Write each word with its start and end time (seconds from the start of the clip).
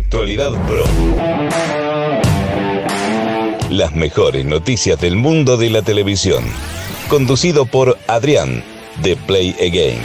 Actualidad 0.00 0.50
Pro. 0.66 0.84
Las 3.68 3.94
mejores 3.94 4.46
noticias 4.46 4.98
del 4.98 5.16
mundo 5.16 5.58
de 5.58 5.68
la 5.68 5.82
televisión. 5.82 6.42
Conducido 7.08 7.66
por 7.66 7.98
Adrián, 8.08 8.64
de 9.02 9.16
Play 9.16 9.54
Again. 9.60 10.02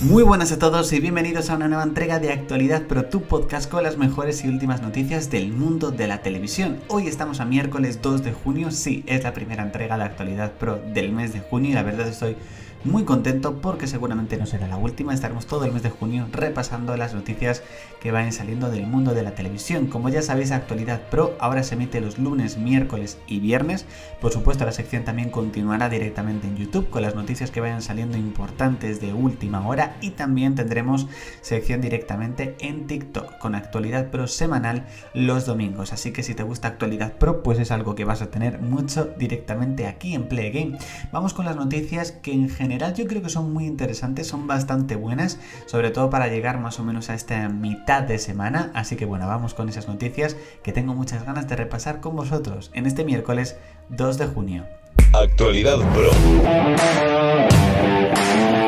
Muy 0.00 0.22
buenas 0.22 0.50
a 0.52 0.58
todos 0.58 0.90
y 0.94 1.00
bienvenidos 1.00 1.50
a 1.50 1.56
una 1.56 1.68
nueva 1.68 1.82
entrega 1.82 2.18
de 2.18 2.32
Actualidad 2.32 2.84
Pro, 2.86 3.04
tu 3.04 3.20
podcast 3.20 3.70
con 3.70 3.82
las 3.82 3.98
mejores 3.98 4.42
y 4.42 4.48
últimas 4.48 4.80
noticias 4.80 5.30
del 5.30 5.52
mundo 5.52 5.90
de 5.90 6.08
la 6.08 6.22
televisión. 6.22 6.80
Hoy 6.88 7.08
estamos 7.08 7.40
a 7.40 7.44
miércoles 7.44 8.00
2 8.00 8.24
de 8.24 8.32
junio, 8.32 8.70
sí, 8.70 9.04
es 9.06 9.22
la 9.22 9.34
primera 9.34 9.62
entrega 9.62 9.98
de 9.98 10.04
Actualidad 10.04 10.52
Pro 10.52 10.80
del 10.94 11.12
mes 11.12 11.34
de 11.34 11.40
junio 11.40 11.72
y 11.72 11.74
la 11.74 11.82
verdad 11.82 12.08
estoy 12.08 12.36
muy 12.84 13.04
contento 13.04 13.60
porque 13.60 13.86
seguramente 13.86 14.38
no 14.38 14.46
será 14.46 14.66
la 14.66 14.76
última. 14.76 15.12
Estaremos 15.12 15.46
todo 15.46 15.64
el 15.64 15.72
mes 15.72 15.82
de 15.82 15.90
junio 15.90 16.26
repasando 16.32 16.96
las 16.96 17.14
noticias 17.14 17.62
que 18.00 18.10
vayan 18.10 18.32
saliendo 18.32 18.70
del 18.70 18.86
mundo 18.86 19.12
de 19.12 19.22
la 19.22 19.34
televisión. 19.34 19.86
Como 19.86 20.08
ya 20.08 20.22
sabéis, 20.22 20.50
Actualidad 20.50 21.02
Pro 21.10 21.36
ahora 21.40 21.62
se 21.62 21.74
emite 21.74 22.00
los 22.00 22.18
lunes, 22.18 22.56
miércoles 22.56 23.18
y 23.26 23.40
viernes. 23.40 23.84
Por 24.20 24.32
supuesto, 24.32 24.64
la 24.64 24.72
sección 24.72 25.04
también 25.04 25.28
continuará 25.28 25.90
directamente 25.90 26.46
en 26.46 26.56
YouTube 26.56 26.88
con 26.88 27.02
las 27.02 27.14
noticias 27.14 27.50
que 27.50 27.60
vayan 27.60 27.82
saliendo 27.82 28.16
importantes 28.16 29.00
de 29.00 29.12
última 29.12 29.66
hora 29.66 29.96
y 30.00 30.10
también 30.10 30.54
tendremos 30.54 31.06
sección 31.42 31.82
directamente 31.82 32.56
en 32.60 32.86
TikTok 32.86 33.38
con 33.38 33.54
Actualidad 33.54 34.10
Pro 34.10 34.26
semanal 34.26 34.86
los 35.12 35.44
domingos. 35.44 35.92
Así 35.92 36.12
que 36.12 36.22
si 36.22 36.34
te 36.34 36.44
gusta 36.44 36.68
Actualidad 36.68 37.18
Pro, 37.18 37.42
pues 37.42 37.58
es 37.58 37.70
algo 37.70 37.94
que 37.94 38.06
vas 38.06 38.22
a 38.22 38.30
tener 38.30 38.60
mucho 38.60 39.04
directamente 39.18 39.86
aquí 39.86 40.14
en 40.14 40.28
Play 40.28 40.50
Game. 40.50 40.78
Vamos 41.12 41.34
con 41.34 41.44
las 41.44 41.56
noticias 41.56 42.12
que 42.12 42.32
en 42.32 42.48
general 42.48 42.69
general 42.70 42.94
yo 42.94 43.04
creo 43.08 43.20
que 43.20 43.28
son 43.30 43.52
muy 43.52 43.66
interesantes, 43.66 44.28
son 44.28 44.46
bastante 44.46 44.94
buenas, 44.94 45.38
sobre 45.66 45.90
todo 45.90 46.08
para 46.08 46.28
llegar 46.28 46.60
más 46.60 46.78
o 46.78 46.84
menos 46.84 47.10
a 47.10 47.14
esta 47.14 47.48
mitad 47.48 48.04
de 48.04 48.18
semana. 48.18 48.70
Así 48.74 48.94
que 48.94 49.06
bueno, 49.06 49.26
vamos 49.26 49.54
con 49.54 49.68
esas 49.68 49.88
noticias 49.88 50.36
que 50.62 50.70
tengo 50.70 50.94
muchas 50.94 51.26
ganas 51.26 51.48
de 51.48 51.56
repasar 51.56 52.00
con 52.00 52.14
vosotros 52.14 52.70
en 52.72 52.86
este 52.86 53.04
miércoles 53.04 53.56
2 53.88 54.18
de 54.18 54.26
junio. 54.28 54.66
Actualidad 55.12 55.78
Pro. 55.92 56.10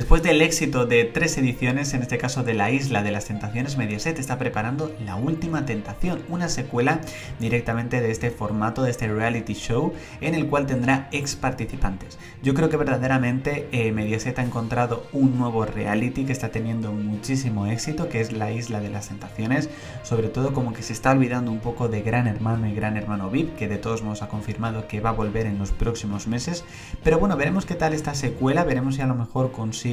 Después 0.03 0.25
del 0.25 0.43
éxito 0.43 0.85
de 0.85 1.05
tres 1.05 1.39
ediciones, 1.39 1.95
en 1.95 2.03
este 2.03 2.19
caso 2.19 2.43
de 2.43 2.55
La 2.55 2.73
Isla 2.73 3.05
de 3.05 3.13
las 3.13 3.27
Tentaciones, 3.27 3.77
Mediaset 3.77 4.19
está 4.19 4.37
preparando 4.37 4.93
La 5.07 5.15
Última 5.15 5.65
Tentación, 5.65 6.23
una 6.29 6.49
secuela 6.49 7.01
directamente 7.39 8.01
de 8.01 8.11
este 8.11 8.33
formato, 8.33 8.83
de 8.83 8.91
este 8.91 9.07
reality 9.07 9.55
show, 9.55 9.93
en 10.21 10.35
el 10.35 10.49
cual 10.49 10.67
tendrá 10.67 11.09
ex 11.13 11.37
participantes. 11.37 12.19
Yo 12.43 12.53
creo 12.53 12.69
que 12.69 12.77
verdaderamente 12.77 13.69
eh, 13.71 13.93
Mediaset 13.93 14.41
ha 14.41 14.43
encontrado 14.43 15.07
un 15.13 15.39
nuevo 15.39 15.65
reality 15.67 16.25
que 16.25 16.33
está 16.33 16.49
teniendo 16.49 16.91
muchísimo 16.91 17.69
éxito, 17.69 18.09
que 18.09 18.21
es 18.21 18.33
La 18.33 18.51
Isla 18.51 18.81
de 18.81 18.91
las 18.91 19.07
Tentaciones, 19.07 19.71
sobre 20.03 20.27
todo 20.27 20.53
como 20.53 20.73
que 20.73 20.83
se 20.83 20.95
está 20.95 21.13
olvidando 21.13 21.53
un 21.53 21.61
poco 21.61 21.87
de 21.87 22.03
Gran 22.03 22.27
Hermano 22.27 22.67
y 22.67 22.75
Gran 22.75 22.97
Hermano 22.97 23.31
VIP, 23.31 23.55
que 23.55 23.69
de 23.69 23.79
todos 23.79 24.03
modos 24.03 24.23
ha 24.23 24.29
confirmado 24.29 24.89
que 24.89 25.01
va 25.01 25.11
a 25.11 25.13
volver 25.13 25.47
en 25.47 25.61
los 25.61 25.71
próximos 25.71 26.27
meses. 26.27 26.65
Pero 27.05 27.21
bueno, 27.21 27.37
veremos 27.37 27.67
qué 27.67 27.77
tal 27.77 27.95
esta 27.95 28.17
secuela, 28.17 28.65
veremos 28.65 28.97
si 28.97 29.03
a 29.03 29.07
lo 29.07 29.15
mejor 29.15 29.53
consigue 29.53 29.92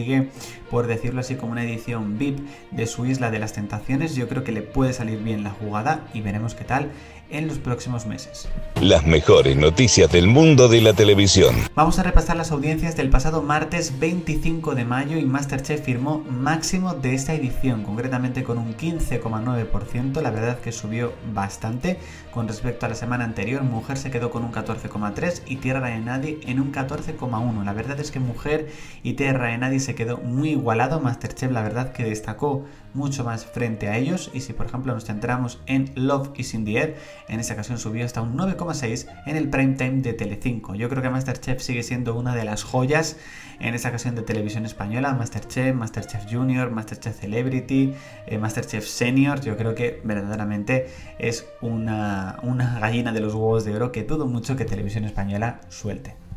por 0.69 0.87
decirlo 0.87 1.21
así, 1.21 1.35
como 1.35 1.51
una 1.51 1.63
edición 1.63 2.17
VIP 2.17 2.39
de 2.71 2.87
su 2.87 3.05
Isla 3.05 3.31
de 3.31 3.39
las 3.39 3.53
Tentaciones. 3.53 4.15
Yo 4.15 4.27
creo 4.27 4.43
que 4.43 4.51
le 4.51 4.61
puede 4.61 4.93
salir 4.93 5.19
bien 5.19 5.43
la 5.43 5.51
jugada 5.51 6.07
y 6.13 6.21
veremos 6.21 6.55
qué 6.55 6.63
tal 6.63 6.91
en 7.29 7.47
los 7.47 7.57
próximos 7.59 8.05
meses. 8.05 8.47
Las 8.81 9.05
mejores 9.05 9.57
noticias 9.57 10.11
del 10.11 10.27
mundo 10.27 10.67
de 10.67 10.81
la 10.81 10.93
televisión. 10.93 11.55
Vamos 11.75 11.99
a 11.99 12.03
repasar 12.03 12.37
las 12.37 12.51
audiencias 12.51 12.95
del 12.95 13.09
pasado 13.09 13.41
martes 13.41 13.99
25 13.99 14.75
de 14.75 14.85
mayo 14.85 15.17
y 15.17 15.25
Masterchef 15.25 15.83
firmó 15.83 16.19
máximo 16.29 16.93
de 16.93 17.13
esta 17.13 17.33
edición, 17.33 17.83
concretamente 17.83 18.43
con 18.43 18.57
un 18.57 18.75
15,9%, 18.75 20.21
la 20.21 20.31
verdad 20.31 20.59
que 20.59 20.71
subió 20.71 21.13
bastante 21.33 21.99
con 22.31 22.47
respecto 22.47 22.85
a 22.85 22.89
la 22.89 22.95
semana 22.95 23.25
anterior. 23.25 23.63
Mujer 23.63 23.97
se 23.97 24.11
quedó 24.11 24.29
con 24.29 24.43
un 24.43 24.51
14,3% 24.51 25.41
y 25.47 25.57
Tierra 25.57 25.87
de 25.87 25.99
Nadie 25.99 26.39
en 26.45 26.59
un 26.59 26.71
14,1%. 26.71 27.63
La 27.63 27.73
verdad 27.73 27.99
es 27.99 28.11
que 28.11 28.19
Mujer 28.19 28.71
y 29.03 29.13
Tierra 29.13 29.47
de 29.47 29.57
Nadie 29.57 29.79
se 29.79 29.95
quedó 29.95 30.17
muy 30.17 30.51
igualado. 30.51 30.99
Masterchef 30.99 31.51
la 31.51 31.61
verdad 31.61 31.91
que 31.91 32.03
destacó 32.03 32.65
mucho 32.93 33.23
más 33.23 33.45
frente 33.45 33.87
a 33.87 33.97
ellos 33.97 34.31
y 34.33 34.41
si 34.41 34.53
por 34.53 34.65
ejemplo 34.65 34.93
nos 34.93 35.05
centramos 35.05 35.59
en 35.67 35.91
Love 35.95 36.31
is 36.35 36.53
in 36.53 36.65
the 36.65 36.77
Air, 36.77 36.97
en 37.27 37.39
esta 37.39 37.53
ocasión 37.53 37.77
subió 37.77 38.05
hasta 38.05 38.21
un 38.21 38.37
9,6 38.37 39.07
en 39.25 39.35
el 39.35 39.49
prime 39.49 39.75
time 39.75 40.01
de 40.01 40.13
Telecinco. 40.13 40.75
Yo 40.75 40.89
creo 40.89 41.01
que 41.01 41.09
Masterchef 41.09 41.61
sigue 41.61 41.83
siendo 41.83 42.15
una 42.15 42.35
de 42.35 42.43
las 42.43 42.63
joyas 42.63 43.17
en 43.59 43.75
esta 43.75 43.89
ocasión 43.89 44.15
de 44.15 44.21
televisión 44.21 44.65
española, 44.65 45.13
Masterchef, 45.13 45.75
Masterchef 45.75 46.31
Junior, 46.31 46.71
Masterchef 46.71 47.19
Celebrity, 47.19 47.93
eh, 48.25 48.37
Masterchef 48.37 48.85
Senior, 48.85 49.41
yo 49.41 49.57
creo 49.57 49.75
que 49.75 50.01
verdaderamente 50.03 50.87
es 51.19 51.45
una, 51.61 52.39
una 52.43 52.79
gallina 52.79 53.11
de 53.11 53.19
los 53.19 53.33
huevos 53.33 53.65
de 53.65 53.75
oro 53.75 53.91
que 53.91 54.03
dudo 54.03 54.27
mucho 54.27 54.55
que 54.55 54.65
televisión 54.65 55.03
española 55.03 55.59
suelte. 55.69 56.28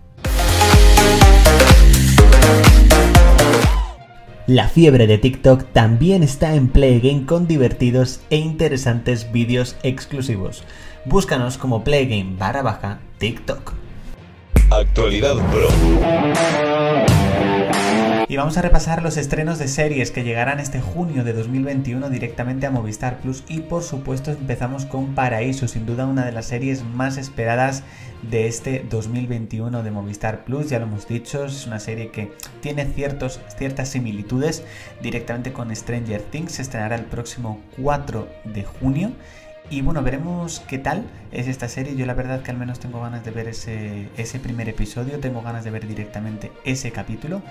La 4.49 4.69
fiebre 4.69 5.07
de 5.07 5.19
TikTok 5.19 5.67
también 5.73 6.25
está 6.25 6.57
en 6.57 6.67
Play 6.67 6.99
Game 6.99 7.27
con 7.27 7.47
divertidos 7.47 8.21
e 8.29 8.39
interesantes 8.39 9.31
vídeos 9.31 9.77
exclusivos. 9.85 10.65
Búscanos 11.05 11.59
como 11.59 11.85
Playgame 11.85 12.35
barra 12.37 12.63
baja 12.63 12.99
TikTok. 13.19 13.73
Actualidad 14.71 15.37
Pro. 15.53 16.72
Y 18.33 18.37
vamos 18.39 18.57
a 18.57 18.63
repasar 18.63 19.03
los 19.03 19.19
estrenos 19.19 19.59
de 19.59 19.69
series 19.69 20.11
que 20.11 20.25
llegarán 20.25 20.59
este 20.59 20.81
junio 20.81 21.23
de 21.23 21.35
2021 21.35 22.09
directamente 22.09 22.65
a 22.65 22.71
Movistar 22.71 23.19
Plus. 23.19 23.45
Y 23.47 23.61
por 23.61 23.83
supuesto 23.83 24.31
empezamos 24.31 24.87
con 24.87 25.15
Paraíso, 25.15 25.69
sin 25.69 25.85
duda 25.85 26.07
una 26.07 26.25
de 26.25 26.33
las 26.33 26.47
series 26.47 26.83
más 26.83 27.19
esperadas 27.19 27.83
de 28.23 28.47
este 28.47 28.87
2021 28.89 29.83
de 29.83 29.91
Movistar 29.91 30.47
Plus, 30.47 30.71
ya 30.71 30.79
lo 30.79 30.87
hemos 30.87 31.07
dicho, 31.07 31.45
es 31.45 31.67
una 31.67 31.79
serie 31.79 32.11
que 32.11 32.33
tiene 32.63 32.87
ciertos, 32.87 33.39
ciertas 33.59 33.91
similitudes 33.91 34.65
directamente 35.03 35.53
con 35.53 35.77
Stranger 35.77 36.23
Things, 36.23 36.53
se 36.53 36.63
estrenará 36.63 36.95
el 36.97 37.05
próximo 37.05 37.61
4 37.83 38.29
de 38.45 38.65
junio 38.65 39.13
y 39.71 39.81
bueno, 39.81 40.03
veremos 40.03 40.61
qué 40.69 40.79
tal 40.79 41.05
es 41.31 41.49
esta 41.49 41.69
serie. 41.69 41.97
Yo 41.97 42.05
la 42.05 42.15
verdad 42.15 42.43
que 42.43 42.51
al 42.51 42.59
menos 42.59 42.79
tengo 42.79 43.01
ganas 43.01 43.25
de 43.25 43.31
ver 43.31 43.49
ese, 43.49 44.09
ese 44.17 44.39
primer 44.39 44.69
episodio, 44.69 45.19
tengo 45.19 45.41
ganas 45.41 45.65
de 45.65 45.71
ver 45.71 45.87
directamente 45.87 46.53
ese 46.65 46.91
capítulo. 46.91 47.43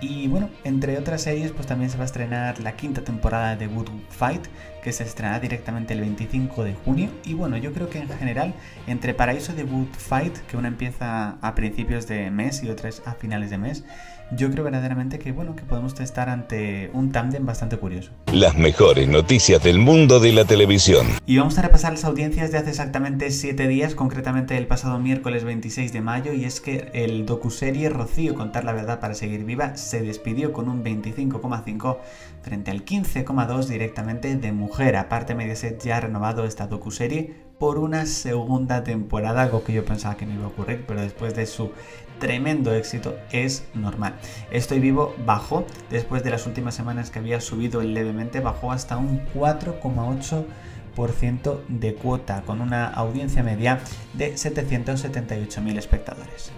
Y 0.00 0.28
bueno, 0.28 0.50
entre 0.62 0.98
otras 0.98 1.22
series, 1.22 1.52
pues 1.52 1.66
también 1.66 1.90
se 1.90 1.96
va 1.96 2.04
a 2.04 2.06
estrenar 2.06 2.60
la 2.60 2.76
quinta 2.76 3.02
temporada 3.02 3.56
de 3.56 3.66
Good 3.66 3.88
Fight, 4.10 4.44
que 4.84 4.92
se 4.92 5.02
estrenará 5.02 5.40
directamente 5.40 5.94
el 5.94 6.00
25 6.00 6.62
de 6.62 6.74
junio. 6.74 7.08
Y 7.24 7.32
bueno, 7.32 7.56
yo 7.56 7.72
creo 7.72 7.88
que 7.88 7.98
en 7.98 8.08
general, 8.10 8.54
entre 8.86 9.14
Paraíso 9.14 9.54
de 9.54 9.64
Good 9.64 9.88
Fight, 9.96 10.36
que 10.46 10.58
una 10.58 10.68
empieza 10.68 11.38
a 11.40 11.54
principios 11.54 12.06
de 12.06 12.30
mes 12.30 12.62
y 12.62 12.68
otra 12.68 12.90
es 12.90 13.02
a 13.06 13.14
finales 13.14 13.48
de 13.48 13.56
mes, 13.56 13.82
yo 14.30 14.50
creo 14.50 14.64
verdaderamente 14.64 15.18
que 15.18 15.32
bueno, 15.32 15.54
que 15.54 15.62
podemos 15.62 15.98
estar 16.00 16.28
ante 16.28 16.90
un 16.92 17.12
tándem 17.12 17.46
bastante 17.46 17.76
curioso. 17.76 18.10
Las 18.32 18.56
mejores 18.56 19.08
noticias 19.08 19.62
del 19.62 19.78
mundo 19.78 20.18
de 20.20 20.32
la 20.32 20.44
televisión. 20.44 21.06
Y 21.26 21.38
vamos 21.38 21.58
a 21.58 21.62
repasar 21.62 21.92
las 21.92 22.04
audiencias 22.04 22.50
de 22.50 22.58
hace 22.58 22.70
exactamente 22.70 23.30
7 23.30 23.68
días, 23.68 23.94
concretamente 23.94 24.56
el 24.56 24.66
pasado 24.66 24.98
miércoles 24.98 25.44
26 25.44 25.92
de 25.92 26.00
mayo, 26.00 26.32
y 26.32 26.44
es 26.44 26.60
que 26.60 26.90
el 26.92 27.26
docuserie 27.26 27.88
Rocío 27.88 28.34
contar 28.34 28.64
la 28.64 28.72
verdad 28.72 29.00
para 29.00 29.14
seguir 29.14 29.44
viva 29.44 29.76
se 29.76 30.02
despidió 30.02 30.52
con 30.52 30.68
un 30.68 30.84
25,5 30.84 31.98
frente 32.42 32.70
al 32.70 32.84
15,2 32.84 33.66
directamente 33.66 34.36
de 34.36 34.52
Mujer. 34.52 34.73
Aparte 34.76 35.36
Mediaset 35.36 35.80
ya 35.84 35.98
ha 35.98 36.00
renovado 36.00 36.44
esta 36.44 36.66
docuserie 36.66 37.32
por 37.60 37.78
una 37.78 38.06
segunda 38.06 38.82
temporada, 38.82 39.42
algo 39.42 39.62
que 39.62 39.72
yo 39.72 39.84
pensaba 39.84 40.16
que 40.16 40.26
no 40.26 40.34
iba 40.34 40.46
a 40.46 40.48
ocurrir, 40.48 40.82
pero 40.84 41.00
después 41.00 41.32
de 41.36 41.46
su 41.46 41.70
tremendo 42.18 42.74
éxito 42.74 43.16
es 43.30 43.68
normal. 43.72 44.16
Estoy 44.50 44.80
vivo 44.80 45.14
bajó, 45.24 45.64
después 45.90 46.24
de 46.24 46.30
las 46.30 46.48
últimas 46.48 46.74
semanas 46.74 47.10
que 47.10 47.20
había 47.20 47.40
subido 47.40 47.82
levemente, 47.82 48.40
bajó 48.40 48.72
hasta 48.72 48.96
un 48.96 49.24
4,8% 49.32 51.60
de 51.68 51.94
cuota, 51.94 52.42
con 52.42 52.60
una 52.60 52.88
audiencia 52.88 53.44
media 53.44 53.78
de 54.12 54.34
778.000 54.34 55.78
espectadores. 55.78 56.50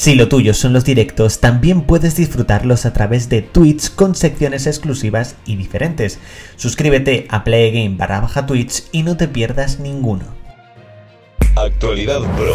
Si 0.00 0.14
lo 0.14 0.28
tuyo 0.28 0.54
son 0.54 0.72
los 0.72 0.86
directos, 0.86 1.40
también 1.40 1.82
puedes 1.82 2.16
disfrutarlos 2.16 2.86
a 2.86 2.94
través 2.94 3.28
de 3.28 3.42
Twitch 3.42 3.94
con 3.94 4.14
secciones 4.14 4.66
exclusivas 4.66 5.36
y 5.44 5.56
diferentes. 5.56 6.18
Suscríbete 6.56 7.26
a 7.28 7.44
Playgame 7.44 7.98
barra 7.98 8.20
baja 8.20 8.46
Twitch 8.46 8.84
y 8.92 9.02
no 9.02 9.18
te 9.18 9.28
pierdas 9.28 9.78
ninguno. 9.78 10.24
Actualidad 11.54 12.22
Pro. 12.34 12.54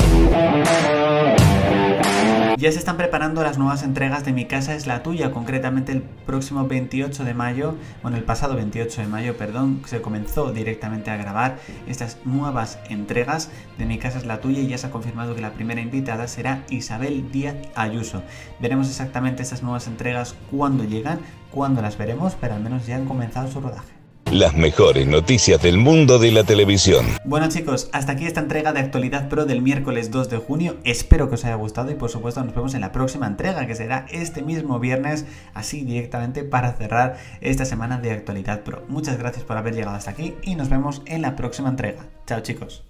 Ya 2.66 2.72
se 2.72 2.80
están 2.80 2.98
preparando 2.98 3.44
las 3.44 3.60
nuevas 3.60 3.84
entregas 3.84 4.26
de 4.26 4.34
Mi 4.34 4.46
casa 4.46 4.74
es 4.74 4.88
la 4.88 5.04
tuya, 5.04 5.30
concretamente 5.30 5.92
el 5.92 6.02
próximo 6.02 6.66
28 6.66 7.24
de 7.24 7.36
mayo, 7.36 7.76
bueno, 8.02 8.18
el 8.18 8.24
pasado 8.24 8.56
28 8.56 9.02
de 9.02 9.08
mayo, 9.08 9.38
perdón, 9.38 9.84
se 9.86 10.02
comenzó 10.02 10.52
directamente 10.52 11.12
a 11.12 11.16
grabar 11.16 11.60
estas 11.86 12.18
nuevas 12.26 12.80
entregas 12.90 13.52
de 13.78 13.86
Mi 13.86 14.00
casa 14.00 14.18
es 14.18 14.26
la 14.26 14.42
tuya 14.42 14.62
y 14.62 14.68
ya 14.68 14.80
se 14.80 14.88
ha 14.88 14.90
confirmado 14.90 15.36
que 15.36 15.42
la 15.42 15.54
primera 15.54 15.80
invitada 15.80 16.28
será 16.28 16.64
Isabel 16.72 17.32
Díaz 17.32 17.56
Ayuso. 17.76 18.24
Veremos 18.60 18.90
exactamente 18.90 19.44
estas 19.44 19.62
nuevas 19.62 19.86
entregas 19.86 20.36
cuándo 20.50 20.86
llegan, 20.86 21.20
cuándo 21.52 21.84
las 21.84 22.00
veremos, 22.00 22.36
pero 22.42 22.56
al 22.56 22.64
menos 22.64 22.88
ya 22.88 22.96
han 22.96 23.06
comenzado 23.06 23.48
su 23.48 23.62
rodaje. 23.62 24.05
Las 24.32 24.56
mejores 24.56 25.06
noticias 25.06 25.62
del 25.62 25.78
mundo 25.78 26.18
de 26.18 26.32
la 26.32 26.44
televisión. 26.44 27.06
Bueno 27.26 27.48
chicos, 27.48 27.90
hasta 27.94 28.14
aquí 28.14 28.26
esta 28.26 28.40
entrega 28.40 28.74
de 28.74 28.80
Actualidad 28.80 29.30
Pro 29.30 29.46
del 29.46 29.62
miércoles 29.62 30.10
2 30.10 30.30
de 30.30 30.38
junio. 30.38 30.78
Espero 30.84 31.30
que 31.30 31.36
os 31.36 31.46
haya 31.46 31.56
gustado 31.56 31.92
y 31.92 31.96
por 31.96 32.10
supuesto 32.10 32.44
nos 32.44 32.56
vemos 32.56 32.74
en 32.74 32.82
la 32.82 32.92
próxima 32.92 33.28
entrega 33.28 33.68
que 33.68 33.76
será 33.76 34.08
este 34.10 34.42
mismo 34.42 34.80
viernes, 34.80 35.26
así 35.54 35.86
directamente 35.86 36.44
para 36.44 36.74
cerrar 36.74 37.18
esta 37.40 37.66
semana 37.66 38.00
de 38.00 38.12
Actualidad 38.12 38.64
Pro. 38.64 38.84
Muchas 38.88 39.20
gracias 39.20 39.46
por 39.46 39.58
haber 39.58 39.76
llegado 39.76 39.96
hasta 39.96 40.12
aquí 40.12 40.34
y 40.42 40.56
nos 40.56 40.70
vemos 40.70 41.04
en 41.06 41.22
la 41.22 41.36
próxima 41.36 41.70
entrega. 41.70 42.08
Chao 42.26 42.42
chicos. 42.42 42.84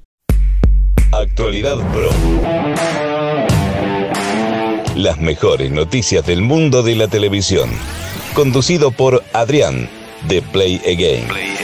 Actualidad 1.12 1.76
Pro. 1.92 2.10
Las 4.96 5.20
mejores 5.20 5.70
noticias 5.70 6.26
del 6.26 6.42
mundo 6.42 6.82
de 6.82 6.96
la 6.96 7.10
televisión. 7.10 7.70
Conducido 8.34 8.92
por 8.92 9.22
Adrián 9.34 9.90
de 10.24 10.42
Play 10.42 10.82
Again. 10.86 11.55